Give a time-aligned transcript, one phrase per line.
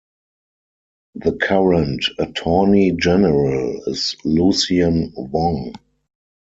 [1.13, 5.75] The current Attorney-General is Lucien Wong.